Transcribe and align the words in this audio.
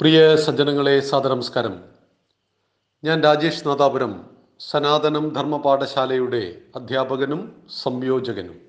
പ്രിയ 0.00 0.36
സജ്ജനങ്ങളെ 0.36 1.00
സാദനമസ്കാരം 1.00 1.80
ഞാൻ 3.04 3.22
രാജേഷ് 3.22 3.68
നാദാപുരം 3.68 4.24
സനാതനം 4.60 5.34
ധർമ്മപാഠശാലയുടെ 5.34 6.62
അധ്യാപകനും 6.76 7.52
സംയോജകനും. 7.70 8.60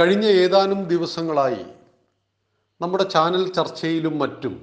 കഴിഞ്ഞ 0.00 0.24
ഏതാനും 0.24 0.84
ദിവസങ്ങളായി 0.84 1.64
നമ്മുടെ 2.80 3.04
ചാനൽ 3.04 3.52
ചർച്ചയിലും 3.52 4.18
മറ്റും 4.18 4.54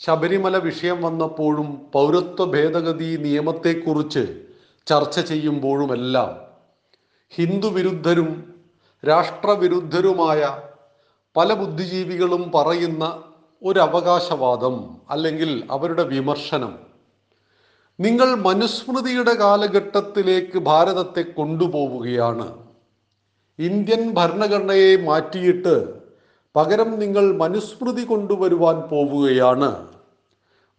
ശബരിമല 0.00 0.56
വിഷയം 0.56 1.02
വന്നപ്പോഴും 1.02 1.90
പൗരത്വ 1.92 2.44
ഭേദഗതി 2.44 3.16
നിയമത്തെക്കുറിച്ച് 3.16 4.24
ചർച്ച 4.86 5.18
ചെയ്യുമ്പോഴുമെല്ലാം 5.20 6.38
ഹിന്ദുവിരുദ്ധരും 7.28 8.30
രാഷ്ട്രവിരുദ്ധരുമായ 9.06 10.40
പല 11.36 11.52
ബുദ്ധിജീവികളും 11.54 12.50
പറയുന്ന 12.50 13.27
ഒരു 13.62 13.80
അവകാശവാദം 13.80 14.96
അല്ലെങ്കിൽ 15.10 15.64
അവരുടെ 15.70 16.02
വിമർശനം. 16.02 16.78
നിങ്ങൾ 18.00 18.34
മനുസ്മൃതിയുടെ 18.34 19.34
കാലഘട്ടത്തിലേക്ക് 19.34 20.58
ഭാരതത്തെ 20.58 21.22
കൊണ്ടുപോവുകയാണ്. 21.22 22.64
ഇന്ത്യൻ 23.58 24.14
ഭരണഘടനയെ 24.14 24.96
മാറ്റിയിട്ട് 24.96 26.00
പകരം 26.56 26.98
നിങ്ങൾ 26.98 27.36
മനുസ്മൃതി 27.36 28.04
കൊണ്ടുവരുവാൻ 28.04 28.80
പോവുകയാണ്. 28.80 29.88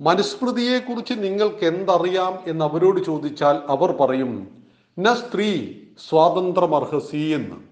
മനുസ്മൃതിയെക്കുറിച്ച് 0.01 1.13
നിങ്ങൾക്ക് 1.13 1.65
എന്തറിയാം 1.65 2.39
എന്ന് 2.47 2.65
അവരോട് 2.65 3.05
ചോദിച്ചാൽ 3.05 3.55
അവർ 3.69 3.91
പറയും 3.91 4.63
ന 4.99 5.13
സ്ത്രീ 5.13 5.73
സ്വാതന്ത്ര്യമർഹസി 6.09 7.17
എന്ന്. 7.17 7.68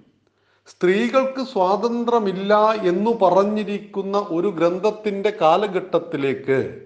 സ്ത്രീകൾക്ക് 0.68 1.44
സ്വാതന്ത്ര്യമില്ല 1.44 2.72
എന്ന് 2.72 3.12
പറഞ്ഞിരിക്കുന്ന 3.12 4.28
ഒരു 4.30 4.48
ഗ്രന്ഥത്തിന്റെ 4.48 5.34
കാലഘട്ടത്തിലേക്ക് 5.42 6.82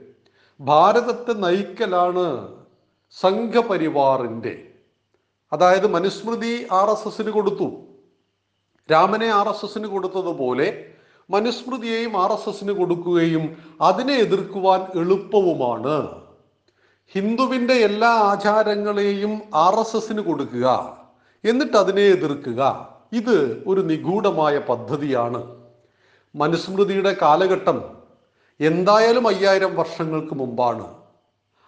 ഭാരതത്തെ 0.59 1.33
നയിക്കലാണ് 1.33 2.47
സംഘപരിവാറിന്റെ. 3.21 4.67
അതായത് 5.53 5.87
മനുസ്മൃതി 5.87 6.67
ആർ 6.71 6.89
എസ് 6.89 7.07
എസിന് 7.07 7.29
കൊടുത്തു. 7.29 7.71
രാമനെ 8.91 9.27
ആർ 9.27 9.49
എസ് 9.49 9.65
എസിന് 9.65 9.87
കൊടുത്തതുപോലെ 9.87 10.85
മനുസ്മൃതിയെയും 11.29 12.17
ആർ 12.17 12.31
എസ് 12.31 12.49
എസിന് 12.49 12.71
കൊടുക്കുകയും 12.71 13.57
അതിനെ 13.81 14.13
എതിർക്കുവാൻ 14.13 14.81
എളുപ്പവുമാണ്. 14.99 16.21
ഹിന്ദുവിന്റെ 17.11 17.73
എല്ലാ 17.73 18.09
ആചാരങ്ങളെയും 18.09 19.41
ആർ 19.53 19.75
എസ് 19.75 19.97
എസിന് 19.97 20.21
കൊടുക്കുക. 20.21 20.97
എന്നിട്ട് 21.45 21.77
അതിനെ 21.77 22.01
എതിർക്കുക. 22.01 22.90
ഇത് 23.11 23.63
ഒരു 23.67 23.81
നിഗൂഢമായ 23.81 24.57
പദ്ധതിയാണ്. 24.59 25.55
മനുസ്മൃതിയുടെ 26.35 27.17
കാലഘട്ടം 27.21 28.01
എന്തായാലും 28.59 29.27
അയ്യായിരം 29.27 29.75
വർഷങ്ങൾക്ക് 29.75 30.33
മുമ്പാണ്. 30.33 30.87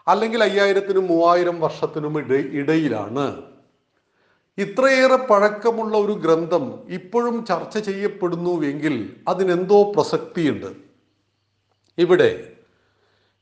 അല്ലെങ്കിൽ 0.08 0.44
അയ്യായിരത്തിനും 0.44 1.08
മൂവായിരം 1.08 1.59
വർഷത്തിനും 1.59 2.17
ഇട 2.19 2.31
ഇടയിലാണ്. 2.31 3.44
ഇത്രയേറെ 4.58 5.16
പഴക്കമുള്ള 5.16 5.97
ഒരു 5.97 6.11
ഗ്രന്ഥം 6.11 6.83
ഇപ്പോഴും 6.89 7.45
ചർച്ച 7.45 7.77
ചെയ്യപ്പെടുന്നുവെങ്കിൽ 7.77 9.16
അതിനെന്തോ 9.27 9.91
പ്രസക്തിയുണ്ട്. 9.91 10.71
ഇവിടെ 11.97 12.52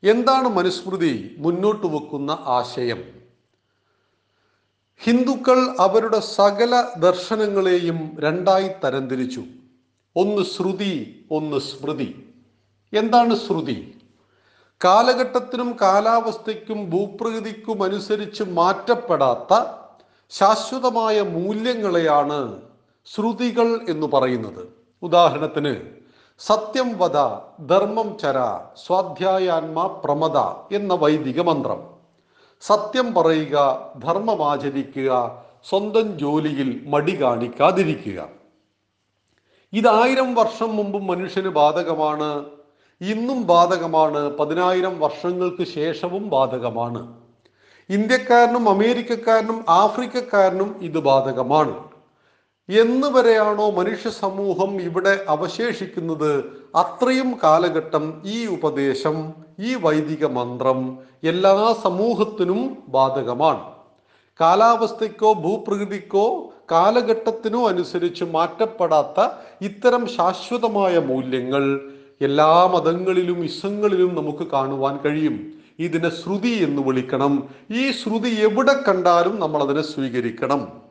എന്താണ് 0.02 0.48
മനുസ്മൃതി 0.48 1.36
മുന്നോട്ട് 1.38 1.86
വെക്കുന്ന 1.86 2.30
ആശയം? 2.30 3.21
ഹിന്ദുക്കൾ 5.04 5.76
അവരുടെ 5.80 6.20
സകല 6.20 6.88
ദർശനങ്ങളെയും 6.98 8.16
രണ്ടായി 8.18 8.70
തരംതിരിച്ചു. 8.84 9.42
ഒന്ന് 10.16 10.42
ശ്രുതി 10.42 11.24
ഒന്ന് 11.30 11.58
സ്മൃതി. 11.58 12.34
എന്താണ് 12.94 13.36
ശ്രുതി? 13.36 13.98
കാലഘട്ടത്തിനും 14.84 15.76
കാലാവസ്ഥയ്ക്കും 15.80 16.90
ഭൂപ്രകൃതിക്കും 16.90 17.82
അനുസരിച്ച് 17.82 18.42
മാറ്റപ്പെടാത്ത 18.42 19.64
ശാശ്വതമായ 20.30 21.20
മൂല്യങ്ങളെയാണ് 21.20 22.62
ശ്രുതികൾ 23.14 23.80
എന്ന് 23.88 24.06
പറയുന്നത്. 24.06 24.68
ഉദാഹരണത്തിന് 25.02 25.76
സത്യം 26.38 26.98
വധ 26.98 27.16
ധർമ്മം 27.68 28.18
ചര 28.18 28.58
സ്വാധ്യായാത്മ 28.86 29.86
പ്രമദ 30.04 30.36
എന്ന 30.74 30.94
വൈദിക 30.94 31.40
മന്ത്രം. 31.40 31.91
സത്യം 32.66 33.14
പറയുക 33.14 33.54
ധർമ്മം 34.04 34.50
ആചരിക്കുക 34.50 35.42
സ്വന്തം 35.68 36.18
ജോലിയിൽ 36.18 36.84
മടി 36.86 37.22
കാണിക്കാതിരിക്കുക. 37.22 38.28
ഇതായിരം 39.72 40.34
വർഷം 40.34 40.76
മുമ്പ് 40.76 41.02
മനുഷ്യന് 41.02 41.48
ബാധകമാണ്. 41.48 42.44
ഇന്നും 43.00 43.46
ബാധകമാണ്. 43.46 44.36
പതിനായിരം 44.36 45.00
വർഷങ്ങൾക്ക് 45.00 45.64
ശേഷവും 45.64 46.28
ബാധകമാണ്. 46.28 47.14
ഇന്ത്യക്കാരനും 47.90 48.68
അമേരിക്കക്കാരനും 48.68 49.64
ആഫ്രിക്കക്കാരനും 49.68 50.76
ഇത് 50.82 50.98
ബാധകമാണ്. 50.98 51.92
എന്ന് 52.68 53.06
വരെയാണോ 53.06 53.70
മനുഷ്യ 53.70 54.10
സമൂഹം 54.10 54.80
ഇവിടെ 54.80 55.24
അവശേഷിക്കുന്നത്? 55.28 56.62
അത്രയും 56.74 57.38
കാലഘട്ടം 57.42 58.22
ഈ 58.24 58.46
ഉപദേശം 58.46 59.32
ഈ 59.62 59.74
വൈദിക 59.74 60.26
മന്ത്രം 60.26 60.98
എല്ലാ 61.24 61.74
സമൂഹത്തിനും 61.82 62.78
ബാധകമാണ്. 62.88 63.72
കാലാവസ്ഥയ്ക്കോ 64.40 65.32
ഭൂപ്രകൃതിക്കോ 65.32 66.52
കാലഘട്ടത്തിനോ 66.70 67.68
അനുസരിച്ച് 67.68 68.24
മാറ്റപ്പെടാത്ത 68.24 69.28
ഇത്തരം 69.60 70.08
ശാശ്വതമായ 70.08 70.98
മൂല്യങ്ങൾ 70.98 71.80
എല്ലാ 72.20 72.66
മതങ്ങളിലും 72.66 73.44
ഇസങ്ങളിലും 73.44 74.14
നമുക്ക് 74.14 74.50
കാണുവാൻ 74.50 74.98
കഴിയും. 75.04 75.52
ഇതിനെ 75.78 76.10
ശ്രുതി 76.10 76.48
എന്ന് 76.48 76.82
വിളിക്കണം. 76.82 77.48
ഈ 77.70 77.90
ശ്രുതി 77.90 78.28
എവിടെ 78.28 78.74
കണ്ടാലും 78.88 79.40
നമ്മൾ 79.40 79.62
അതിനെ 79.62 79.82
സ്വീകരിക്കണം. 79.82 80.82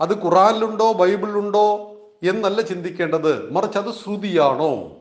അത് 0.00 0.24
ഖുറാനിലുണ്ടോ 0.24 0.92
ബൈബിളിലുണ്ടോ 0.92 1.92
എന്നല്ല 2.22 2.60
ചിന്തിക്കേണ്ടത്. 2.60 3.52
മറിച്ച് 3.52 3.78
അത് 3.78 3.94
ശ്രുതിയാണോ? 3.94 4.97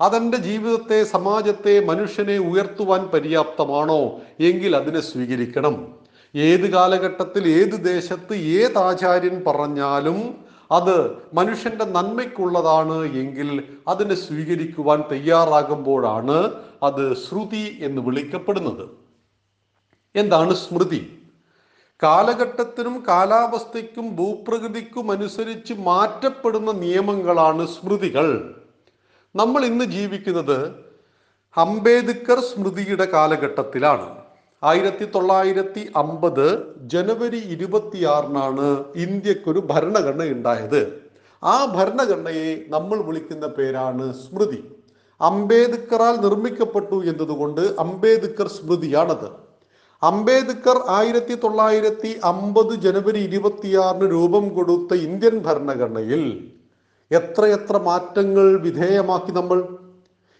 അതെന്റെ 0.00 0.36
ജീവിതത്തെ 0.36 1.04
സമാജത്തെ 1.04 1.84
മനുഷ്യനെ 1.84 2.38
ഉയർത്തുവാൻ 2.38 3.06
പര്യാപ്തമാണോ? 3.06 4.20
എങ്കിൽ 4.40 4.76
അതിനെ 4.76 5.00
സ്വീകരിക്കണം. 5.00 5.94
ഏത് 6.34 6.70
കാലഘട്ടത്തിൽ 6.70 7.48
ഏത് 7.48 7.84
ദേശത്ത് 7.84 8.34
ഏത് 8.34 8.78
ആചാര്യൻ 8.78 9.42
പറഞ്ഞാലും 9.46 10.44
അത് 10.72 11.10
മനുഷ്യന്റെ 11.34 11.84
നന്മയ്ക്കുള്ളതാണ് 11.84 13.12
എങ്കിൽ 13.14 13.62
അതിനെ 13.88 14.14
സ്വീകരിക്കുവാൻ 14.14 15.04
തയ്യാറാകുമ്പോഴാണ് 15.12 16.52
അത് 16.82 17.16
ശ്രുതി 17.16 17.78
എന്ന് 17.80 18.02
വിളിക്കപ്പെടുന്നത്. 18.02 18.88
എന്താണ് 20.14 20.54
സ്മൃതി? 20.54 21.18
കാലഘട്ടത്തിനും 22.02 23.04
കാലാവസ്ഥയ്ക്കും 23.08 24.16
ഭൂപ്രകൃതിക്കും 24.16 25.10
അനുസരിച്ച് 25.12 25.74
മാറ്റപ്പെടുന്ന 25.78 26.72
നിയമങ്ങളാണ് 26.72 27.66
സ്മൃതികൾ. 27.66 28.59
നമ്മൾ 29.34 29.64
ഇന്ന് 29.64 29.84
ജീവിക്കുന്നത് 29.84 30.56
അംബേദ്കർ 31.56 32.38
സ്മൃതിയുടെ 32.48 33.06
കാലഘട്ടത്തിലാണ്. 33.12 34.08
ആയിരത്തി 34.62 35.06
തൊള്ളായിരത്തി 35.14 35.82
അമ്പത് 36.02 36.46
ജനുവരി 36.92 37.40
ഇരുപത്തിയാറിനാണ് 37.54 38.66
ഇന്ത്യക്കൊരു 39.04 39.60
ഭരണഘടന 39.70 40.26
ഉണ്ടായത്. 40.36 40.82
ആ 41.42 41.56
ഭരണഘടനയെ 41.76 42.50
നമ്മൾ 42.74 42.98
വിളിക്കുന്ന 43.08 43.46
പേരാണ് 43.46 44.06
സ്മൃതി. 44.22 44.60
അംബേദ്കറാൽ 45.20 46.14
നിർമ്മിക്കപ്പെട്ടു 46.26 46.98
എന്നതുകൊണ്ട് 47.10 47.62
അംബേദ്കർ 47.84 48.48
സ്മൃതിയാണത്. 48.58 49.28
അംബേദ്കർ 50.02 50.78
ആയിരത്തി 50.98 51.34
തൊള്ളായിരത്തി 51.34 52.10
അമ്പത് 52.32 52.72
ജനുവരി 52.84 53.20
ഇരുപത്തിയാറിന് 53.28 54.06
രൂപം 54.10 54.44
കൊടുത്ത 54.48 54.94
ഇന്ത്യൻ 55.08 55.36
ഭരണഘടനയിൽ 55.46 56.24
എത്രയെത്ര 57.10 57.76
മാറ്റങ്ങൾ 57.76 58.46
വിധേയമാക്കി 58.66 59.32
നമ്മൾ. 59.32 59.58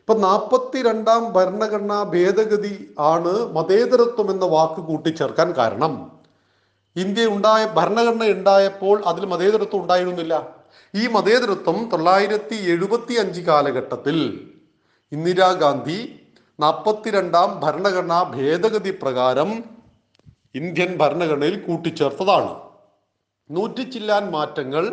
ഇപ്പൊ 0.01 0.15
നാൽപ്പത്തി 0.15 0.79
രണ്ടാം 0.83 1.33
ഭരണഘടനാ 1.33 2.03
ഭേദഗതി 2.03 2.95
ആണ് 2.99 3.33
മതേതരത്വം 3.57 4.31
എന്ന 4.31 4.45
വാക്ക് 4.45 4.81
കൂട്ടിച്ചേർക്കാൻ 4.81 5.49
കാരണം. 5.59 5.93
ഇന്ത്യ 6.97 7.27
ഉണ്ടായ 7.27 7.67
ഭരണഘടന 7.77 8.25
ഉണ്ടായപ്പോൾ 8.37 9.03
അതിൽ 9.07 9.25
മതേതരത്വം 9.27 9.81
ഉണ്ടായിരുന്നില്ല. 9.83 10.35
ഈ 10.95 11.07
മതേതരത്വം 11.07 11.91
തൊള്ളായിരത്തി 11.93 12.57
എഴുപത്തി 12.73 13.15
അഞ്ച് 13.15 13.41
കാലഘട്ടത്തിൽ 13.41 14.19
ഇന്ദിരാഗാന്ധി 15.13 15.99
നാൽപ്പത്തിരണ്ടാം 16.61 17.61
ഭരണഘടനാ 17.61 18.23
ഭേദഗതി 18.37 18.91
പ്രകാരം 19.03 19.51
ഇന്ത്യൻ 20.55 20.91
ഭരണഘടനയിൽ 20.99 21.57
കൂട്ടിച്ചേർത്തതാണ്. 21.67 22.53
നൂറ്റിച്ചില്ലാൻ 23.51 24.31
മാറ്റങ്ങൾ 24.31 24.85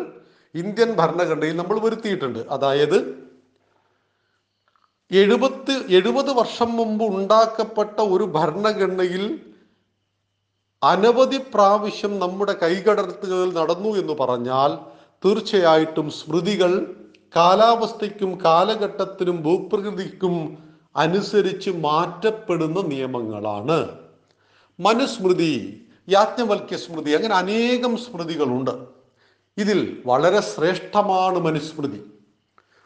ഇന്ത്യൻ 0.54 0.92
ഭരണഘടനയിൽ 0.92 1.56
നമ്മൾ 1.56 1.78
വരുത്തിയിട്ടുണ്ട്. 1.78 2.38
അതായത് 2.38 3.28
എഴുപത്ത് 5.10 5.86
എഴുപത് 5.88 6.30
വർഷം 6.30 6.76
മുമ്പ് 6.76 7.04
ഉണ്ടാക്കപ്പെട്ട 7.04 8.00
ഒരു 8.00 8.24
ഭരണഘടനയിൽ 8.24 9.40
അനവധി 10.82 11.38
പ്രാവശ്യം 11.38 12.18
നമ്മുടെ 12.18 12.52
കൈകടത്തുകൾ 12.52 13.52
നടന്നു 13.52 13.88
എന്ന് 13.88 14.12
പറഞ്ഞാൽ 14.12 14.78
തീർച്ചയായിട്ടും 15.24 16.10
സ്മൃതികൾ 16.10 16.96
കാലാവസ്ഥയ്ക്കും 17.36 18.38
കാലഘട്ടത്തിനും 18.44 19.42
ഭൂപ്രകൃതിക്കും 19.42 20.58
അനുസരിച്ച് 20.96 21.70
മാറ്റപ്പെടുന്ന 21.70 22.80
നിയമങ്ങളാണ്. 22.80 23.98
മനുസ്മൃതി 24.80 25.84
യാജ്ഞവൽക്യ 26.08 26.76
സ്മൃതി 26.76 27.12
അങ്ങനെ 27.12 27.34
അനേകം 27.34 27.96
സ്മൃതികളുണ്ട്. 27.96 28.97
ഇതിൽ 29.58 30.02
വളരെ 30.06 30.40
ശ്രേഷ്ഠമാണ് 30.40 31.38
മനുസ്മൃതി. 31.38 32.00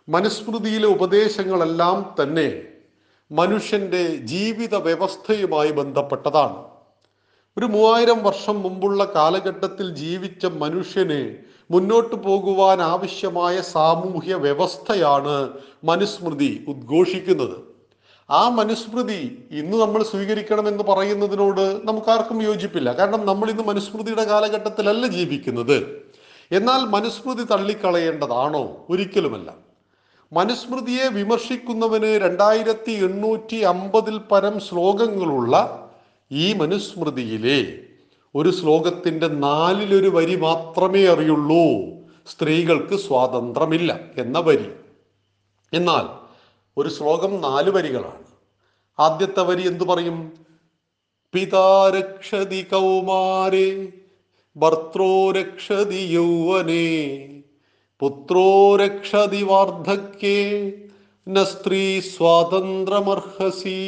മനുസ്മൃതിയിലെ 0.09 0.87
ഉപദേശങ്ങളെല്ലാം 0.87 2.15
തന്നെ 2.23 2.63
മനുഷ്യന്റെ 3.33 4.17
ജീവിത 4.17 4.75
വ്യവസ്ഥയുമായി 4.75 5.71
ബന്ധപ്പെട്ടതാണ്. 5.71 6.65
ഒരു 7.59 7.67
മൂവായിരം 7.67 8.23
വർഷം 8.23 8.63
മുമ്പുള്ള 8.63 9.05
കാലഘട്ടത്തിൽ 9.05 9.95
ജീവിച്ച 9.95 10.47
മനുഷ്യന് 10.47 11.37
മുന്നോട്ട് 11.71 12.15
പോകുവാൻ 12.15 12.83
ആവശ്യമായ 12.83 13.61
സാമൂഹ്യ 13.61 14.35
വ്യവസ്ഥയാണ് 14.35 15.51
മനുസ്മൃതി 15.85 16.65
ഉദ്ഘോഷിക്കുന്നത്. 16.69 17.73
ആ 18.31 18.49
മനുസ്മൃതി 18.49 19.49
ഇന്ന് 19.51 19.77
നമ്മൾ 19.77 20.03
സ്വീകരിക്കണമെന്ന് 20.03 20.85
പറയുന്നതിനോട് 20.85 21.81
നമുക്കാർക്കും 21.85 22.43
യോജിപ്പില്ല. 22.43 22.93
കാരണം 22.93 23.27
നമ്മൾ 23.27 23.51
ഇന്ന് 23.51 23.63
മനുസ്മൃതിയുടെ 23.63 24.25
കാലഘട്ടത്തിലല്ല 24.25 25.07
ജീവിക്കുന്നത്. 25.07 26.02
എന്നാൽ 26.53 26.79
മനുസ്മൃതി 26.79 27.43
തള്ളിക്കളയേണ്ടതാണോ? 27.45 28.87
ഒരിക്കലുമല്ല. 28.91 29.55
മനുസ്മൃതിയെ 30.33 31.09
വിമർശിക്കുന്നവന് 31.09 32.05
രണ്ടായിരത്തി 32.05 32.91
എണ്ണൂറ്റി 32.91 33.57
അമ്പതിൽ 33.57 34.19
പരം 34.19 34.61
ശ്ലോകങ്ങളുള്ള 34.61 35.87
ഈ 36.33 36.53
മനുസ്മൃതിയിലെ 36.53 37.79
ഒരു 38.35 38.51
ശ്ലോകത്തിന്റെ 38.51 39.29
നാലിലൊരു 39.29 40.09
വരി 40.09 40.37
മാത്രമേ 40.37 41.07
അറിയുള്ളൂ. 41.07 41.93
സ്ത്രീകൾക്ക് 42.27 42.97
സ്വാതന്ത്ര്യമില്ല 42.97 44.01
എന്ന 44.19 44.39
വരി. 44.39 44.71
എന്നാൽ 45.73 46.27
ഒരു 46.77 46.89
ശ്ലോകം 46.89 47.41
നാല് 47.41 47.71
വരികളാണ്. 47.71 48.25
ആദ്യത്തെ 48.99 49.43
വരി 49.43 49.67
എന്തു 49.67 49.85
പറയും? 49.85 50.33
പിതാരക്ഷതി 51.33 52.63
കൗമാരെ 52.63 53.89
ഭർത്രോ 54.57 55.31
രക്ഷതി 55.31 56.01
യൗവനേ 56.15 56.89
പുത്രോ 58.01 58.77
രക്ഷതി 58.77 59.43
വാർദ്ധക്യേ 59.43 60.73
ന 61.29 61.45
സ്ത്രീ 61.45 62.01
സ്വാതന്ത്ര്യമർഹസി 62.01 63.81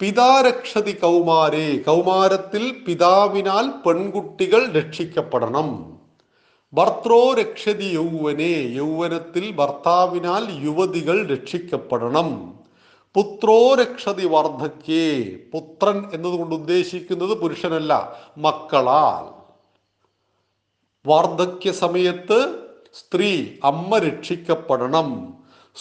പിതാരക്ഷതി 0.00 0.92
കൗമാരേ 0.92 1.78
കൗമാരെ 1.78 1.78
കൗമാരത്തിൽ 1.78 2.84
പിതാവിനാൽ 2.86 3.66
പെൺകുട്ടികൾ 3.86 4.72
രക്ഷിക്കപ്പെടണം. 4.72 5.68
ഭർത്രോ 6.72 7.32
രക്ഷതി 7.32 7.84
യൗവനെ 7.84 8.54
യൗവനത്തിൽ 8.74 9.50
ഭർത്താവിനാൽ 9.50 10.44
യുവതികൾ 10.64 11.26
രക്ഷിക്കപ്പെടണം. 11.26 12.28
പുത്രോ 13.14 13.74
രക്ഷതി 13.74 14.26
വാർദ്ധക്യേ. 14.26 15.20
പുത്രൻ 15.52 16.10
എന്നതുകൊണ്ട് 16.14 16.54
ഉദ്ദേശിക്കുന്നത് 16.54 17.30
പുരുഷനല്ല 17.30 18.20
മക്കളാൽ. 18.38 19.42
വാർദ്ധക്യ 21.08 21.72
സമയത്ത് 21.72 22.58
സ്ത്രീ 22.94 23.48
അമ്മ 23.64 23.98
രക്ഷിക്കപ്പെടണം. 23.98 25.34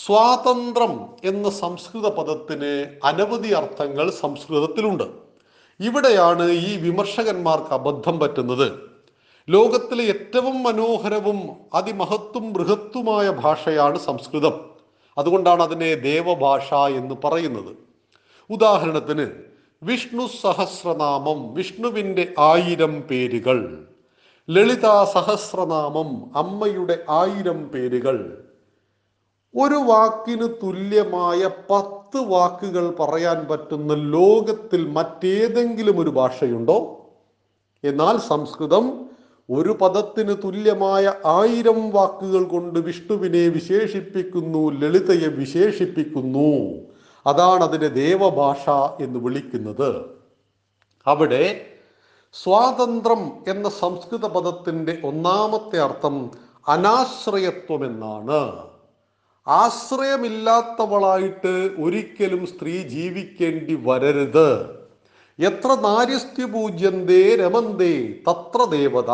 സ്വാതന്ത്ര്യം 0.05 1.09
എന്ന 1.23 1.49
സംസ്കൃത 1.49 2.07
പദത്തിന് 2.07 2.99
അനവധി 3.03 3.53
അർത്ഥങ്ങൾ 3.53 4.11
സംസ്കൃതത്തിലുണ്ട്. 4.11 5.03
ഇവിടെയാണ് 5.79 6.51
ഈ 6.51 6.77
വിമർശകന്മാർക്ക് 6.77 7.73
അബദ്ധം 7.73 8.19
പറ്റുന്നത്. 8.19 8.71
ലോകത്തിലെ 9.49 10.03
ഏറ്റവും 10.03 10.63
മനോഹരവും 10.63 11.49
അതിമഹത്വം 11.73 12.53
ബൃഹത്തുമായ 12.53 13.29
ഭാഷയാണ് 13.29 13.99
സംസ്കൃതം. 13.99 14.70
അതുകൊണ്ടാണ് 15.21 15.61
അതിനെ 15.63 15.95
ദേവഭാഷ 15.95 16.73
എന്ന് 16.73 17.15
പറയുന്നത്. 17.23 17.77
ഉദാഹരണത്തിന് 18.49 19.27
വിഷ്ണു 19.83 20.27
സഹസ്രനാമം 20.41 21.53
വിഷ്ണുവിന്റെ 21.53 22.33
ആയിരം 22.39 23.01
പേരുകൾ 23.01 23.87
ലളിതാ 24.49 25.05
സഹസ്രനാമം 25.05 26.37
അമ്മയുടെ 26.37 27.03
ആയിരം 27.09 27.69
പേരുകൾ. 27.69 28.47
ഒരു 29.55 29.75
വാക്കിന് 29.75 30.47
തുല്യമായ 30.63 31.49
പത്ത് 31.69 32.19
വാക്കുകൾ 32.25 32.91
പറയാൻ 32.99 33.45
പറ്റുന്ന 33.45 33.93
ലോകത്തിൽ 33.93 34.87
മറ്റേതെങ്കിലും 34.87 35.99
ഒരു 35.99 36.09
ഭാഷയുണ്ടോ? 36.09 36.79
എന്നാൽ 37.83 38.17
സംസ്കൃതം 38.17 39.10
ഒരു 39.51 39.77
പദത്തിന് 39.81 40.35
തുല്യമായ 40.43 41.13
ആയിരം 41.25 41.89
വാക്കുകൾ 41.89 42.43
കൊണ്ട് 42.43 42.79
വിഷ്ണുവിനെ 42.79 43.47
വിശേഷിപ്പിക്കുന്നു 43.47 44.69
ലളിതയെ 44.69 45.27
വിശേഷിപ്പിക്കുന്നു. 45.27 46.71
അതാണ് 47.25 47.63
അതിനെ 47.63 47.87
ദേവഭാഷ 47.87 48.69
എന്ന് 49.03 49.19
വിളിക്കുന്നത്. 49.19 50.05
അവിടെ 51.07 51.65
സ്വാതന്ത്ര്യം 52.33 53.31
എന്ന 53.47 53.69
സംസ്കൃത 53.69 54.25
പദത്തിന്റെ 54.25 54.97
ഒന്നാമത്തെ 55.03 55.79
അർത്ഥം 55.79 56.31
അനാശ്രയത്വം 56.67 57.85
എന്നാണ്. 57.85 58.71
ആശ്രയമില്ലാത്തവളായിട്ട് 59.47 61.69
ഒരിക്കലും 61.81 62.47
സ്ത്രീ 62.47 62.83
ജീവിക്കേണ്ടി 62.83 63.79
വരരുത്. 63.83 64.80
എത്ര 65.47 65.75
നാര്യസ്ത്യ 65.75 66.45
പൂജ്യന്തേ 66.45 67.35
രമന്തേ 67.35 67.93
തത്ര 68.27 68.65
ദേവത. 68.65 69.11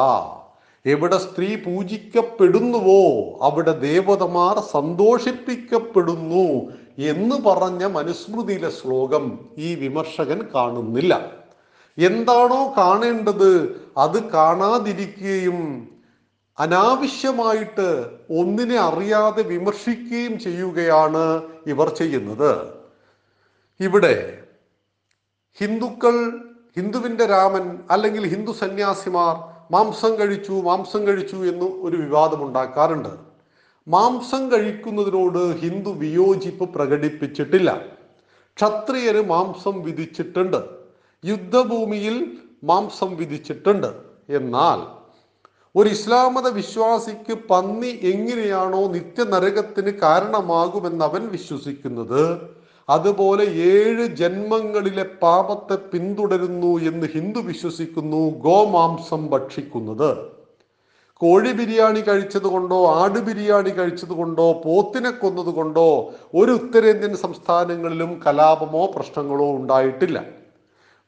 എവിടെ 0.86 1.18
സ്ത്രീ 1.18 1.56
പൂജിക്കപ്പെടുന്നുവോ 1.56 3.04
അവിടെ 3.42 3.72
ദേവതമാർ 3.72 4.60
സന്തോഷിപ്പിക്കപ്പെടുന്നു 4.72 6.46
എന്ന് 6.98 7.36
പറഞ്ഞ 7.36 7.86
മനുസ്മൃതിയിലെ 7.86 8.70
ശ്ലോകം 8.70 9.26
ഈ 9.58 9.76
വിമർശകൻ 9.76 10.40
കാണുന്നില്ല. 10.56 11.14
എന്താണോ 11.98 12.74
കാണേണ്ടത് 12.78 13.52
അത് 13.98 14.24
കാണാതിരിക്കുകയും 14.24 15.90
അനാവശ്യമായിട്ട് 16.60 17.88
ഒന്നിനെ 18.40 18.78
അറിയാതെ 18.80 19.42
വിമർശിക്കുകയും 19.44 20.40
ചെയ്യുകയാണ് 20.40 21.42
ഇവർ 21.68 21.90
ചെയ്യുന്നത്. 21.90 22.52
ഇവിടെ 23.80 24.47
ഹിന്ദുക്കൾ 25.62 26.42
ഹിന്ദുവിന്റെ 26.78 27.26
രാമൻ 27.26 27.80
അല്ലെങ്കിൽ 27.92 28.28
ഹിന്ദു 28.28 28.52
സന്യാസിമാർ 28.52 29.36
മാംസം 29.72 30.20
കഴിച്ചു 30.20 30.52
മാംസം 30.52 31.08
കഴിച്ചു 31.08 31.36
എന്ന് 31.36 31.66
ഒരു 31.66 31.98
വിവാദം 31.98 32.44
ഉണ്ടാക്കാറുണ്ട്. 32.44 33.10
മാംസം 33.88 34.52
കഴിക്കുന്നതിനോട് 34.52 35.60
ഹിന്ദു 35.60 35.90
വിയോജിപ്പ് 35.90 36.74
പ്രകടിപ്പിച്ചിട്ടില്ല. 36.74 37.82
ക്ഷത്രിയര് 38.56 39.26
മാംസം 39.26 39.82
വിധിച്ചിട്ടുണ്ട്. 39.82 40.64
യുദ്ധഭൂമിയിൽ 41.26 42.38
മാംസം 42.64 43.16
വിധിച്ചിട്ടുണ്ട്. 43.16 43.88
എന്നാൽ 44.30 44.98
ഒരു 45.76 45.90
ഇസ്ലാം 45.90 46.34
മത 46.34 46.48
വിശ്വാസിക്ക് 46.48 47.34
പന്നി 47.34 47.88
എങ്ങനെയാണോ 47.88 48.88
നിത്യനരകത്തിന് 48.88 49.90
കാരണമാകുമെന്ന് 49.90 51.06
അവൻ 51.06 51.28
വിശ്വസിക്കുന്നത് 51.28 52.57
അതുപോലെ 52.90 53.44
ഏഴ് 53.44 54.06
ജന്മങ്ങളിലെ 54.20 55.04
പാപത്തെ 55.04 55.76
പിന്തുടരുന്നു 55.76 56.80
എന്ന് 56.90 57.08
ഹിന്ദു 57.08 57.40
വിശ്വസിക്കുന്നു 57.40 58.30
ഗോമാംസം 58.46 59.28
ഭക്ഷിക്കുന്നത്. 59.28 60.10
കോഴി 61.22 61.52
ബിരിയാണി 61.52 62.00
കഴിച്ചത് 62.00 62.44
കൊണ്ടോ 62.44 62.78
ആട് 62.94 63.20
ബിരിയാണി 63.20 63.70
കഴിച്ചത് 63.70 64.10
കൊണ്ടോ 64.10 64.62
പോത്തിനെ 64.66 65.12
കൊന്നത് 65.12 65.48
കൊണ്ടോ 65.48 65.86
ഒരു 66.36 66.52
ഉത്തരേന്ത്യൻ 66.52 67.16
സംസ്ഥാനങ്ങളിലും 67.16 68.22
കലാപമോ 68.26 68.86
പ്രശ്നങ്ങളോ 68.86 69.48
ഉണ്ടായിട്ടില്ല. 69.56 70.26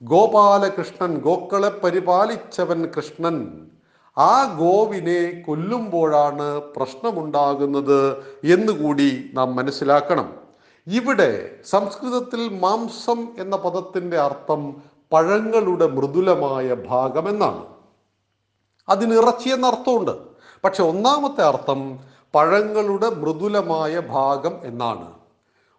ഗോപാലകൃഷ്ണൻ 0.01 1.17
ഗോക്കളെ 1.17 1.69
പരിപാലിച്ചവൻ 1.83 2.85
കൃഷ്ണൻ 2.97 3.37
ആ 4.17 4.57
ഗോവിനെ 4.59 5.43
കൊല്ലുമ്പോഴാണ് 5.47 6.61
പ്രശ്നമുണ്ടാകുന്നത് 6.75 8.01
എന്നുകൂടി 8.43 9.09
നാം 9.33 9.55
മനസ്സിലാക്കണം. 9.55 10.48
ഇവിടെ 10.89 11.61
സംസ്കൃതത്തിൽ 11.65 12.59
മാംസം 12.59 13.27
എന്ന 13.39 13.55
പദത്തിന്റെ 13.55 14.19
അർത്ഥം 14.19 14.81
പഴങ്ങളുടെ 15.13 15.87
മൃദുലമായ 15.87 16.73
ഭാഗം 16.73 17.29
എന്നാണ് 17.29 17.65
അതിന് 18.89 19.13
ഇറച്ചി 19.13 19.49
എന്ന 19.49 19.67
അർത്ഥമുണ്ട്. 19.67 20.11
പക്ഷെ 20.63 20.83
ഒന്നാമത്തെ 20.83 21.41
അർത്ഥം 21.41 21.99
പഴങ്ങളുടെ 22.35 23.09
മൃദുലമായ 23.09 23.99
ഭാഗം 23.99 24.59
എന്നാണ്. 24.63 25.13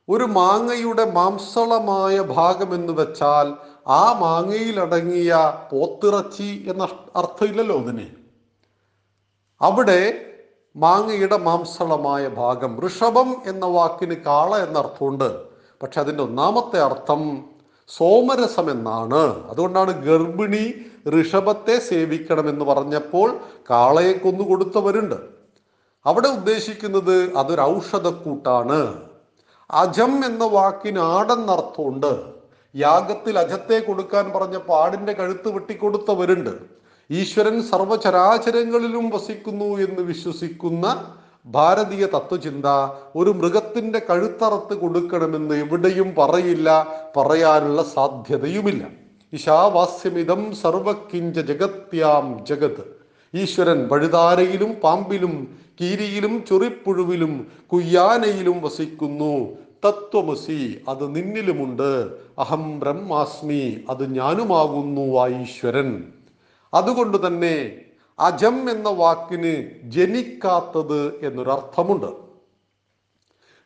ഒരു 0.09 0.25
മാങ്ങയുടെ 0.25 1.11
മാംസളമായ 1.11 2.21
ഭാഗം 2.21 2.75
എന്ന് 2.75 2.93
വെച്ചാൽ 2.93 3.55
ആ 3.89 4.13
മാങ്ങയിലടങ്ങിയ 4.13 5.35
പോത്തിറച്ചി 5.73 6.65
എന്ന 6.69 6.89
അർത്ഥമില്ലല്ലോ 7.17 7.79
അതിന്. 7.79 8.07
അവിടെ 9.63 10.30
മാങ്ങയുടെ 10.77 11.37
മാംസളമായ 11.37 12.29
ഭാഗം 12.29 12.87
ഋഷഭം 12.87 13.37
എന്ന 13.47 13.67
വാക്കിന് 13.67 14.15
കാള 14.15 14.57
എന്നർത്ഥമുണ്ട്. 14.57 15.45
പക്ഷെ 15.83 16.01
അതിന്റെ 16.01 16.23
ഒന്നാമത്തെ 16.23 16.81
അർത്ഥം 16.81 17.45
സോമരസം 17.89 18.71
എന്നാണ്. 18.71 19.51
അതുകൊണ്ടാണ് 19.51 20.05
ഗർഭിണി 20.05 20.75
ഋഷഭത്തെ 21.21 21.79
സേവിക്കണമെന്ന് 21.79 22.65
പറഞ്ഞപ്പോൾ 22.65 23.39
കാളയെ 23.71 24.13
കൊന്നു 24.13 24.45
കൊടുത്തവരുണ്ട്. 24.45 25.15
അവിടെ 26.07 26.29
ഉദ്ദേശിക്കുന്നത് 26.29 27.37
അതൊരു 27.37 27.61
ഔഷധക്കൂട്ടാണ്. 27.61 28.95
അജം 29.71 30.25
എന്ന 30.25 30.45
വാക്കിന് 30.45 30.99
ആടെന്നർത്ഥമുണ്ട് 30.99 32.41
യാഗത്തിൽ 32.77 33.39
അജത്തെ 33.39 33.79
കൊടുക്കാൻ 33.79 34.31
പറഞ്ഞപ്പോൾ 34.31 34.83
ആടിന്റെ 34.83 35.13
കഴുത്ത് 35.13 35.49
വെട്ടിക്കൊടുത്തവരുണ്ട്. 35.49 36.80
ഈശ്വരൻ 37.11 37.63
സർവചരാചരങ്ങളിലും 37.63 39.11
വസിക്കുന്നു 39.11 39.65
എന്ന് 39.65 40.03
വിശ്വസിക്കുന്ന 40.03 41.15
ഭാരതീയ 41.47 42.07
തത്വചിന്ത 42.07 42.67
ഒരു 43.17 43.31
മൃഗത്തിന്റെ 43.31 43.99
കഴുത്തറത്ത് 43.99 44.75
കൊടുക്കണമെന്ന് 44.75 45.55
എവിടെയും 45.55 46.15
പറയില്ല 46.19 46.69
പറയാനുള്ള 47.17 47.83
സാധ്യതയുമില്ല. 47.83 48.87
ഇശാവാസ്യമിതം 49.33 50.55
സർവകിഞ്ച 50.55 51.41
ജഗത്യാം 51.41 52.45
ജഗത്. 52.45 52.85
ഈശ്വരൻ 53.35 53.89
വഴുതാരയിലും 53.93 54.73
പാമ്പിലും 54.85 55.57
കീരിയിലും 55.81 56.45
ചൊറിപ്പുഴുവിലും 56.49 57.47
കുയ്യാനയിലും 57.73 58.63
വസിക്കുന്നു. 58.63 59.49
തത്വമസി 59.85 60.79
അത് 60.89 61.17
നിന്നിലുമുണ്ട്. 61.17 62.11
അഹം 62.39 62.81
ബ്രഹ്മാസ്മി 62.81 63.85
അത് 63.91 64.15
ഞാനുമാകുന്നു 64.15 65.19
ആ 65.21 65.29
ഈശ്വരൻ. 65.43 66.05
അതുകൊണ്ട് 66.75 67.27
തന്നെ 67.27 67.81
അജം 68.19 68.71
എന്ന 68.71 68.89
വാക്കിന് 68.89 69.81
ജനിക്കാത്തത് 69.91 71.27
എന്നൊരർത്ഥമുണ്ട്. 71.27 72.31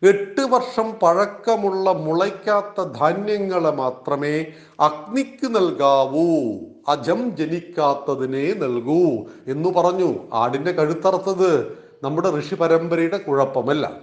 എട്ട് 0.06 0.40
വർഷം 0.40 0.92
പഴക്കമുള്ള 1.02 1.92
മുളയ്ക്കാത്ത 1.92 2.82
ധാന്യങ്ങളെ 2.82 3.70
മാത്രമേ 3.70 4.46
അഗ്നിക്ക് 4.80 5.54
നൽകാവൂ. 5.56 6.58
അജം 6.88 7.36
ജനിക്കാത്തതിനെ 7.36 8.52
നൽകൂ 8.52 9.24
എന്ന് 9.46 9.68
പറഞ്ഞു. 9.68 10.14
ആടിന്റെ 10.32 10.72
കഴുത്തറുത്തത് 10.72 11.78
നമ്മുടെ 12.02 12.40
ഋഷി 12.40 12.54
പരമ്പരയുടെ 12.54 13.16
കുഴപ്പമല്ല. 13.16 14.00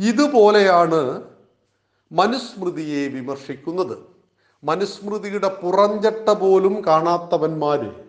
ഇതുപോലെയാണ് 0.00 1.22
മനുസ്മൃതിയെ 2.12 3.08
വിമർശിക്കുന്നത്. 3.08 3.98
മനുസ്മൃതിയുടെ 4.64 5.48
പുറഞ്ചട്ട 5.48 6.30
പോലും 6.30 6.82
കാണാത്തവന്മാര് 6.86 8.03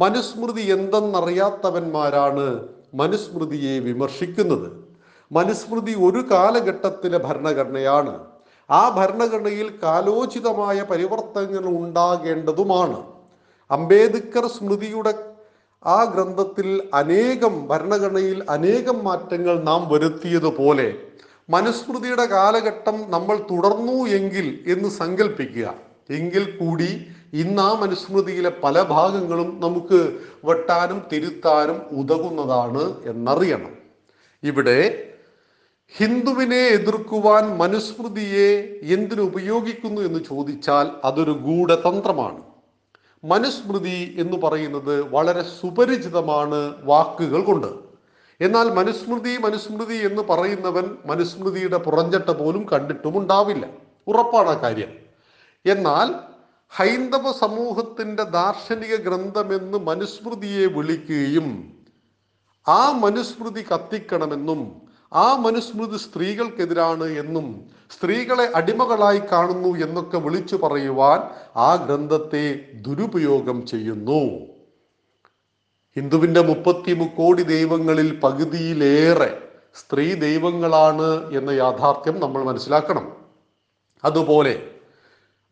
മനുസ്മൃതി 0.00 0.62
എന്തെന്നറിയാത്തവന്മാരാണ് 0.74 2.44
മനുസ്മൃതിയെ 2.94 3.74
വിമർശിക്കുന്നത്. 3.80 4.68
മനുസ്മൃതി 5.32 5.94
ഒരു 6.06 6.20
കാലഘട്ടത്തിലെ 6.30 7.18
ഭരണഘടനയാണ്. 7.18 8.14
ആ 8.70 8.82
ഭരണഘടനയിൽ 8.98 9.68
കാലോചിതമായ 9.82 10.78
പരിവർത്തനങ്ങൾ 10.90 11.64
ഉണ്ടാകേണ്ടതുമാണ്. 11.78 12.98
അംബേദ്കർ 13.70 14.46
സ്മൃതിയുടെ 14.56 15.12
ആ 15.86 15.98
ഗ്രന്ഥത്തിൽ 16.04 16.68
അനേകം 16.94 17.54
ഭരണഘടനയിൽ 17.68 18.38
അനേകം 18.48 19.04
മാറ്റങ്ങൾ 19.04 19.54
നാം 19.62 19.82
വരുത്തിയതുപോലെ 19.92 20.88
മനുസ്മൃതിയുടെ 21.48 22.24
കാലഘട്ടം 22.24 22.96
നമ്മൾ 23.10 23.36
തുടർന്നു 23.50 23.98
എങ്കിൽ 24.18 24.48
എന്ന് 24.66 24.88
സങ്കല്പിക്കുക 25.02 25.68
എങ്കിൽ 26.10 26.58
കൂടി 26.60 27.06
ഇന്ന് 27.32 27.62
ആ 27.62 27.80
മനുസ്മൃതിയിലെ 27.80 28.52
പല 28.64 28.82
ഭാഗങ്ങളും 28.82 29.60
നമുക്ക് 29.60 30.18
വെട്ടാനും 30.44 31.02
തിരുത്താനും 31.12 31.82
ഉതകുന്നതാണ് 32.00 33.04
എന്നറിയണം. 33.04 33.72
ഇവിടെ 34.42 35.06
ഹിന്ദുവിനെ 35.96 36.56
എതിർക്കുവാൻ 36.56 37.58
മനുസ്മൃതിയെ 37.58 38.78
എന്തിനു 38.82 39.22
ഉപയോഗിക്കുന്നു 39.22 40.00
എന്ന് 40.00 40.20
ചോദിച്ചാൽ 40.24 40.90
അതൊരു 41.04 41.30
ഗൂഢതന്ത്രമാണ്. 41.30 42.42
മനുസ്മൃതി 43.24 44.16
എന്ന് 44.18 44.36
പറയുന്നത് 44.36 45.02
വളരെ 45.02 45.42
സുപരിചിതമാണ് 45.42 46.74
വാക്കുകൾ 46.82 47.42
കൊണ്ട്. 47.42 47.66
എന്നാൽ 48.40 48.68
മനുസ്മൃതി 48.72 49.36
മനുസ്മൃതി 49.36 49.94
എന്ന് 49.94 50.22
പറയുന്നവൻ 50.22 50.96
മനുസ്മൃതിയുടെ 51.06 51.76
പുറഞ്ചട്ട 51.76 52.30
പോലും 52.30 52.66
കണ്ടിട്ടുമുണ്ടാവില്ല. 52.72 53.66
ഉറപ്പാണ് 54.06 54.48
ആ 54.48 54.62
കാര്യം. 54.62 55.09
എന്നാൽ 55.64 56.14
ഹൈന്ദവ 56.68 57.32
സമൂഹത്തിന്റെ 57.32 58.22
ദാർശനിക 58.22 58.96
ഗ്രന്ഥമെന്ന് 58.96 59.78
മനുസ്മൃതിയെ 59.78 60.66
വിളിക്കുകയും 60.66 61.72
ആ 62.68 62.92
മനുസ്മൃതി 62.92 63.62
കത്തിക്കണമെന്നും 63.62 64.90
ആ 65.12 65.36
മനുസ്മൃതി 65.36 65.96
സ്ത്രീകൾക്കെതിരാണ് 65.96 67.04
എന്നും 67.04 67.70
സ്ത്രീകളെ 67.90 68.50
അടിമകളായി 68.54 69.18
കാണുന്നു 69.18 69.68
എന്നൊക്കെ 69.68 70.18
വിളിച്ചു 70.18 70.56
പറയുവാൻ 70.56 71.20
ആ 71.56 71.86
ഗ്രന്ഥത്തെ 71.86 72.64
ദുരുപയോഗം 72.74 73.66
ചെയ്യുന്നു. 73.66 74.46
ഹിന്ദുവിന്റെ 75.96 76.40
മുപ്പത്തി 76.40 76.92
മുക്കോടി 76.92 77.42
ദൈവങ്ങളിൽ 77.42 78.20
പകുതിയിലേറെ 78.20 79.48
സ്ത്രീ 79.74 80.14
ദൈവങ്ങളാണ് 80.14 81.32
എന്ന 81.38 81.50
യാഥാർത്ഥ്യം 81.50 82.20
നമ്മൾ 82.20 82.44
മനസ്സിലാക്കണം. 82.44 83.16
അതുപോലെ 84.04 84.69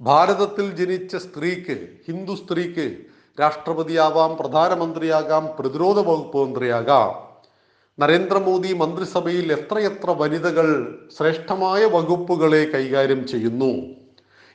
ഭാരതത്തിൽ 0.01 0.77
ജനിച്ച 0.77 1.17
സ്ത്രീക്ക് 1.17 1.89
ഹിന്ദു 2.07 2.33
സ്ത്രീക്ക് 2.33 2.97
രാഷ്ട്രപതിയാവാം 3.41 4.37
പ്രധാനമന്ത്രിയാകാം 4.37 5.49
പ്രതിരോധ 5.59 5.99
വകുപ്പ് 5.99 6.39
മന്ത്രിയാകാം. 6.39 7.29
നരേന്ദ്രമോദി 7.99 8.73
മന്ത്രിസഭയിൽ 8.73 9.53
എത്രയെത്ര 9.53 10.11
വനിതകൾ 10.11 10.99
ശ്രേഷ്ഠമായ 11.19 11.85
വകുപ്പുകളെ 11.85 12.65
കൈകാര്യം 12.65 13.27
ചെയ്യുന്നു? 13.27 13.73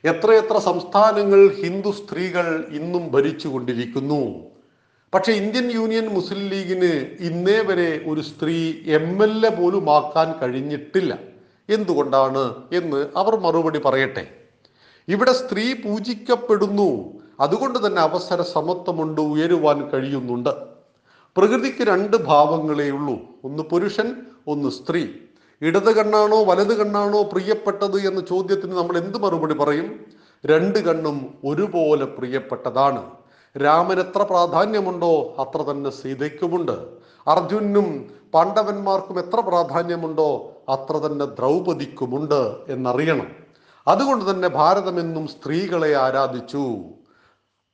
എത്രയെത്ര 0.04 0.58
സംസ്ഥാനങ്ങൾ 0.58 1.48
ഹിന്ദു 1.48 1.90
സ്ത്രീകൾ 1.90 2.64
ഇന്നും 2.70 3.12
ഭരിച്ചുകൊണ്ടിരിക്കുന്നു? 3.12 4.50
പക്ഷെ 5.14 5.32
ഇന്ത്യൻ 5.32 5.70
യൂണിയൻ 5.70 6.06
മുസ്ലിം 6.08 6.48
ലീഗിന് 6.48 6.92
ഇന്നേ 7.20 7.60
വരെ 7.60 8.04
ഒരു 8.06 8.20
സ്ത്രീ 8.20 8.74
എം 8.86 9.22
എൽ 9.22 9.46
എ 9.46 9.50
പോലും 9.50 9.90
ആക്കാൻ 9.90 10.34
കഴിഞ്ഞിട്ടില്ല. 10.42 11.18
എന്തുകൊണ്ടാണ് 11.68 12.54
എന്ന് 12.72 13.06
അവർ 13.16 13.36
മറുപടി 13.36 13.78
പറയട്ടെ. 13.78 14.43
ഇവിടെ 15.08 15.32
സ്ത്രീ 15.32 15.74
പൂജിക്കപ്പെടുന്നു. 15.74 17.20
അതുകൊണ്ട് 17.40 17.86
തന്നെ 17.86 18.02
അവസര 18.02 18.42
സമത്വമുണ്ട് 18.42 19.20
ഉയരുവാൻ 19.20 19.88
കഴിയുന്നുണ്ട്. 19.88 20.50
പ്രകൃതിക്ക് 21.36 21.82
രണ്ട് 21.82 22.16
ഭാവങ്ങളേ 22.16 22.90
ഉള്ളൂ. 22.90 23.16
ഒന്ന് 23.44 23.62
പുരുഷൻ 23.62 24.16
ഒന്ന് 24.46 24.68
സ്ത്രീ. 24.68 25.08
ഇടത് 25.62 25.96
കണ്ണാണോ 25.96 26.44
വലത് 26.44 26.78
കണ്ണാണോ 26.78 27.22
പ്രിയപ്പെട്ടത് 27.22 27.96
എന്ന 27.96 28.20
ചോദ്യത്തിന് 28.20 28.72
നമ്മൾ 28.72 28.98
എന്ത് 28.98 29.18
മറുപടി 29.18 29.54
പറയും? 29.54 30.00
രണ്ട് 30.46 30.78
കണ്ണും 30.78 31.34
ഒരുപോലെ 31.44 32.04
പ്രിയപ്പെട്ടതാണ്. 32.04 33.10
രാമൻ 33.56 34.00
എത്ര 34.00 34.22
പ്രാധാന്യമുണ്ടോ 34.22 35.34
അത്ര 35.38 35.62
തന്നെ 35.62 35.90
സീതയ്ക്കുമുണ്ട്. 35.90 36.72
അർജുനും 37.28 38.10
പാണ്ഡവന്മാർക്കും 38.34 39.18
എത്ര 39.18 39.40
പ്രാധാന്യമുണ്ടോ 39.40 40.52
അത്ര 40.68 40.96
തന്നെ 40.96 41.24
ദ്രൗപദിക്കുമുണ്ട് 41.24 42.56
എന്നറിയണം. 42.68 43.43
അതുകൊണ്ട് 43.86 44.30
തന്നെ 44.30 44.48
ഭാരതമെന്നും 44.48 45.28
സ്ത്രീകളെ 45.28 45.94
ആരാധിച്ചു. 45.94 46.84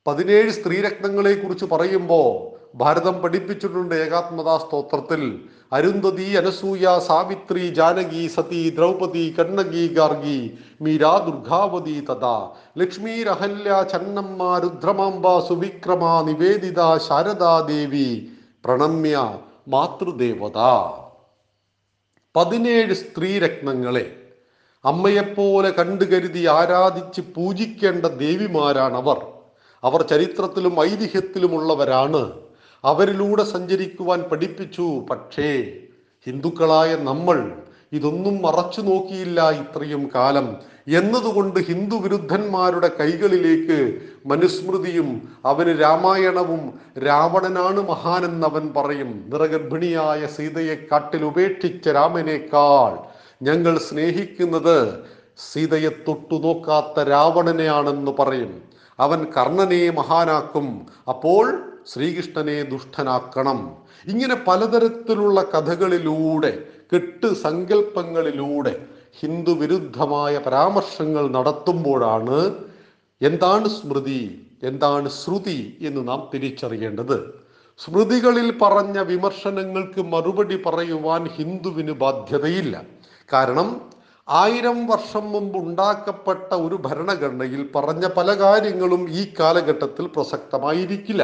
പതിനേഴ് 0.07 0.51
സ്ത്രീരത്നങ്ങളെ 0.51 1.35
കുറിച്ച് 1.35 1.65
പറയുമ്പോൾ 1.65 2.61
ഭാരതം 2.77 3.23
പഠിപ്പിച്ചിട്ടുണ്ട് 3.23 3.95
ഏകാത്മതാ 3.95 4.59
സ്തോത്രത്തിൽ. 4.59 5.49
അരുന്ധതി 5.73 6.35
അനസൂയ 6.35 6.99
സാവിത്രി 7.07 7.69
ജാനകി 7.69 8.27
സതി 8.27 8.71
ദ്രൗപതി 8.71 9.35
കണ്ണകി 9.39 9.87
ഗാർഗി 9.87 10.59
മീരാ 10.83 11.19
ദുർഗാവതി 11.19 12.07
തഥാ 12.11 12.51
ലക്ഷ്മി 12.79 13.23
അഹല്യ 13.23 13.87
ചന്നമ്മ 13.93 14.59
രുദ്രമാംബ 14.59 15.39
സുവിക്രമ 15.49 16.23
നിവേദിത 16.27 16.99
ശാരദാ 17.09 17.67
ദേവി 17.67 18.31
പ്രണമ്യ 18.65 19.17
മാതൃദേവത. 19.69 20.59
പതിനേഴ് 22.37 22.95
സ്ത്രീരത്നങ്ങളെ 22.95 24.20
അമ്മയെപ്പോലെ 24.85 25.71
കണ്ടുകരുതി 25.71 26.47
ആരാധിച്ച് 26.47 27.21
പൂജിക്കേണ്ട 27.35 28.07
ദേവിമാരാണവർ 28.07 29.17
അവർ. 29.17 29.27
അവർ 29.85 30.03
ചരിത്രത്തിലും 30.03 30.85
ഐതിഹ്യത്തിലുമുള്ളവരാണ്. 30.85 32.33
അവരിലൂടെ 32.85 33.45
സഞ്ചരിക്കുവാൻ 33.45 34.23
പഠിപ്പിച്ചു. 34.23 35.07
പക്ഷേ 35.11 35.73
ഹിന്ദുക്കളായ 36.27 36.97
നമ്മൾ 36.97 37.53
ഇതൊന്നും 37.93 38.43
മറച്ചു 38.43 38.81
നോക്കിയില്ല 38.81 39.51
ഇത്രയും 39.51 40.11
കാലം. 40.15 40.57
എന്നതുകൊണ്ട് 40.89 41.61
ഹിന്ദു 41.61 41.97
വിരുദ്ധന്മാരുടെ 41.97 42.91
കൈകളിലേക്ക് 43.01 44.01
മനുസ്മൃതിയും 44.27 45.29
അവന് 45.45 45.83
രാമായണവും 45.83 46.81
രാവണനാണ് 47.07 47.89
മഹാനെന്നവൻ 47.89 48.73
പറയും. 48.73 49.25
നിറഗർഭിണിയായ 49.29 50.27
സീതയെ 50.27 50.75
കാട്ടിൽ 50.75 51.25
ഉപേക്ഷിച്ച 51.25 51.89
രാമനേക്കാൾ 51.89 53.10
ഞങ്ങൾ 53.43 53.79
സ്നേഹിക്കുന്നത് 53.79 55.05
സീതയെ 55.53 55.89
തൊട്ടു 55.89 56.35
നോക്കാത്ത 56.35 57.09
രാവണനെയാണെന്ന് 57.09 58.13
പറയും. 58.19 58.63
അവൻ 59.01 59.25
കർണനെ 59.37 59.91
മഹാനാക്കും. 59.91 60.87
അപ്പോൾ 61.09 61.63
ശ്രീകൃഷ്ണനെ 61.93 62.63
ദുഷ്ടനാക്കണം. 62.63 63.77
ഇങ്ങനെ 64.07 64.35
പലതരത്തിലുള്ള 64.49 65.43
കഥകളിലൂടെ 65.43 66.63
കെട്ട് 66.95 67.35
സങ്കല്പങ്ങളിലൂടെ 67.35 68.87
ഹിന്ദു 69.21 69.51
വിരുദ്ധമായ 69.51 70.39
പരാമർശങ്ങൾ 70.39 71.29
നടത്തുമ്പോഴാണ് 71.29 72.55
എന്താണ് 73.23 73.69
സ്മൃതി 73.69 74.47
എന്താണ് 74.63 75.09
ശ്രുതി 75.09 75.77
എന്ന് 75.81 76.09
നാം 76.09 76.31
തിരിച്ചറിയേണ്ടത്. 76.35 77.41
സ്മൃതികളിൽ 77.79 78.59
പറഞ്ഞ 78.63 78.99
വിമർശനങ്ങൾക്ക് 78.99 80.03
മറുപടി 80.03 80.63
പറയുവാൻ 80.67 81.29
ഹിന്ദുവിന് 81.29 81.93
ബാധ്യതയില്ല. 81.93 83.00
കാരണം 83.33 83.69
ആയിരം 84.29 84.87
വർഷം 84.87 85.33
മുമ്പ് 85.33 85.59
ഉണ്ടാക്കപ്പെട്ട 85.59 86.55
ഒരു 86.55 86.75
ഭരണഘടനയിൽ 86.75 87.63
പറഞ്ഞ 87.75 88.07
പല 88.07 88.35
കാര്യങ്ങളും 88.35 89.03
ഈ 89.11 89.35
കാലഘട്ടത്തിൽ 89.41 90.07
പ്രസക്തമായിരിക്കില്ല. 90.07 91.23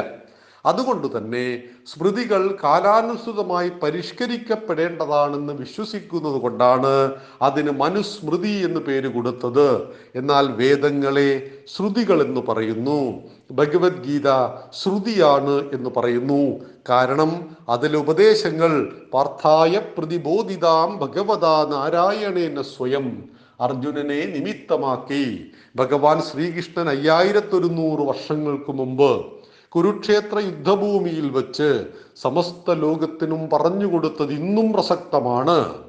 അതുകൊണ്ട് 0.65 1.17
തന്നെ 1.17 1.63
സ്മൃതികൾ 1.87 2.57
കാലാനുസൃതമായി 2.63 3.69
പരിഷ്കരിക്കപ്പെടേണ്ടതാണെന്ന് 3.83 5.53
വിശ്വസിക്കുന്നത് 5.53 6.41
കൊണ്ടാണ് 6.41 7.11
അതിന് 7.41 7.71
മനുസ്മൃതി 7.71 8.49
എന്ന് 8.49 8.79
പേര് 8.79 9.07
കൊടുത്തത്. 9.07 9.93
എന്നാൽ 10.15 10.51
വേദങ്ങളെ 10.51 11.51
ശ്രുതികൾ 11.75 12.21
എന്ന് 12.21 12.41
പറയുന്നു. 12.41 13.13
ഭഗവത്ഗീത 13.51 14.29
ശ്രുതിയാണ് 14.73 15.71
എന്ന് 15.73 15.89
പറയുന്നു. 15.89 16.59
കാരണം 16.89 17.55
അതിലെ 17.69 17.97
ഉപദേശങ്ങൾ 17.97 18.91
പാർത്ഥായ 19.13 19.81
പ്രതിബോധിതാം 19.97 20.97
ഭഗവതാ 20.97 21.67
നാരായണേന 21.69 22.61
സ്വയം 22.61 23.29
അർജുനനെ 23.61 24.25
നിമിത്തമാക്കി. 24.25 25.51
ഭഗവാൻ 25.75 26.21
ശ്രീകൃഷ്ണൻ 26.21 26.89
അയ്യായിരത്തൊരുന്നൂറ് 26.89 27.99
വർഷങ്ങൾക്ക് 27.99 28.71
മുമ്പ് 28.71 29.36
കുരുക്ഷേത്ര 29.75 30.39
യുദ്ധഭൂമിയിൽ 30.39 31.29
വെച്ച് 31.29 31.87
സമസ്ത 32.15 32.73
ലോകത്തിനും 32.73 33.49
പറഞ്ഞു 33.49 33.85
കൊടുത്തത് 33.85 34.31
ഇന്നും 34.31 34.73
പ്രസക്തമാണ്. 34.73 35.83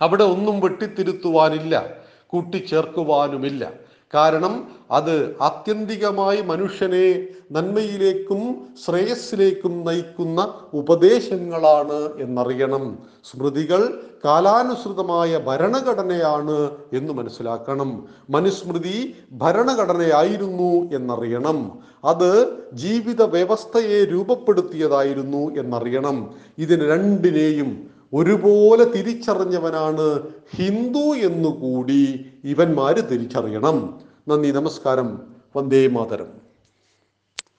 അവിടെ 0.00 0.24
ഒന്നും 0.24 0.60
വെട്ടിത്തിരുത്തുവാനില്ല 0.60 1.86
കൂട്ടിച്ചേർക്കുവാനുമില്ല. 2.26 3.72
കാരണം 4.14 4.68
അത് 4.90 5.36
ആത്യന്തികമായി 5.40 6.40
മനുഷ്യനെ 6.40 7.26
നന്മയിലേക്കും 7.52 8.40
ശ്രേയസ്സിലേക്കും 8.84 9.84
നയിക്കുന്ന 9.86 10.54
ഉപദേശങ്ങളാണ് 10.74 12.20
എന്നറിയണം. 12.20 12.98
സ്മൃതികൾ 13.24 14.02
കാലാനുസൃതമായ 14.24 15.38
ഭരണഘടനയാണ് 15.38 16.70
എന്ന് 16.92 17.12
മനസ്സിലാക്കണം. 17.12 18.08
മനുസ്മൃതി 18.30 19.14
ഭരണഘടനയായിരുന്നു 19.32 20.94
എന്നറിയണം. 20.94 21.78
അത് 22.04 22.30
ജീവിത 22.72 23.22
വ്യവസ്ഥയെ 23.22 24.04
രൂപപ്പെടുത്തിയതായിരുന്നു 24.04 25.60
എന്നറിയണം. 25.60 26.34
ഇതിന് 26.58 26.84
രണ്ടിനെയും 26.90 27.98
ഒരുപോലെ 28.14 28.84
തിരിച്ചറിഞ്ഞവനാണ് 28.84 30.22
ഹിന്ദു 30.56 31.14
എന്നുകൂടി 31.14 32.30
ഇവന്മാര് 32.48 33.10
തിരിച്ചറിയണം. 33.10 34.00
നന്ദി 34.28 34.50
നമസ്കാരം. 34.50 35.18
വന്ദേ 35.56 35.86
മാതരം. 35.86 36.47